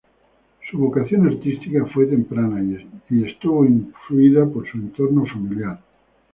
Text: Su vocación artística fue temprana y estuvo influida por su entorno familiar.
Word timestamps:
Su 0.67 0.79
vocación 0.79 1.27
artística 1.27 1.85
fue 1.93 2.07
temprana 2.07 2.59
y 3.11 3.23
estuvo 3.23 3.63
influida 3.67 4.47
por 4.47 4.67
su 4.67 4.77
entorno 4.77 5.27
familiar. 5.27 5.79